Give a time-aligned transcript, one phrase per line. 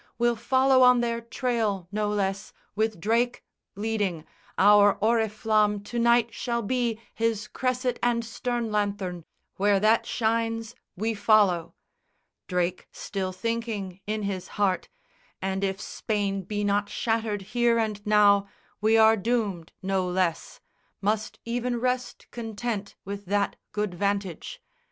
[0.17, 3.43] We'll follow on their trail no less, with Drake
[3.75, 4.25] Leading.
[4.57, 9.25] Our oriflamme to night shall be His cresset and stern lanthorn.
[9.57, 11.75] Where that shines We follow."
[12.47, 14.89] Drake, still thinking in his heart,
[15.39, 18.47] "And if Spain be not shattered here and now
[18.81, 20.61] We are doomed no less,"
[20.99, 24.63] must even rest content With that good vantage.